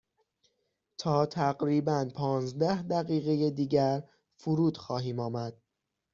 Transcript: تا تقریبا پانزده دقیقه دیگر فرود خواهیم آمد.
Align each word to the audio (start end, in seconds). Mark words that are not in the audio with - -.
تا 0.97 1.25
تقریبا 1.25 2.09
پانزده 2.15 2.81
دقیقه 2.81 3.49
دیگر 3.49 4.03
فرود 4.35 4.77
خواهیم 4.77 5.19
آمد. 5.19 5.61